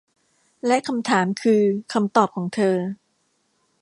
[0.65, 1.61] และคำถามคือ
[1.93, 2.75] คำตอบของเธอ